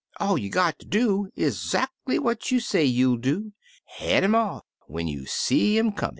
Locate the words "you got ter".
0.35-0.87